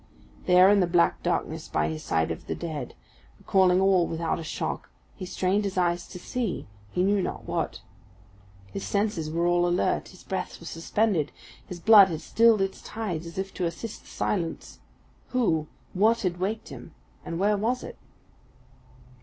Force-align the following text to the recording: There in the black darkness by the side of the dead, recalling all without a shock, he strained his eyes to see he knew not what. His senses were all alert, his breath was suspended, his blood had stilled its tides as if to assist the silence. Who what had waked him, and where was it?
There 0.47 0.67
in 0.67 0.79
the 0.79 0.87
black 0.87 1.21
darkness 1.21 1.67
by 1.67 1.87
the 1.87 1.99
side 1.99 2.31
of 2.31 2.47
the 2.47 2.55
dead, 2.55 2.95
recalling 3.37 3.79
all 3.79 4.07
without 4.07 4.39
a 4.39 4.43
shock, 4.43 4.89
he 5.13 5.27
strained 5.27 5.63
his 5.63 5.77
eyes 5.77 6.07
to 6.07 6.17
see 6.17 6.65
he 6.91 7.03
knew 7.03 7.21
not 7.21 7.45
what. 7.45 7.81
His 8.73 8.83
senses 8.83 9.29
were 9.29 9.45
all 9.45 9.67
alert, 9.67 10.07
his 10.07 10.23
breath 10.23 10.59
was 10.59 10.69
suspended, 10.71 11.31
his 11.67 11.79
blood 11.79 12.07
had 12.07 12.21
stilled 12.21 12.61
its 12.63 12.81
tides 12.81 13.27
as 13.27 13.37
if 13.37 13.53
to 13.53 13.65
assist 13.67 14.01
the 14.01 14.07
silence. 14.07 14.79
Who 15.27 15.67
what 15.93 16.21
had 16.21 16.39
waked 16.39 16.69
him, 16.69 16.95
and 17.23 17.37
where 17.37 17.55
was 17.55 17.83
it? 17.83 17.99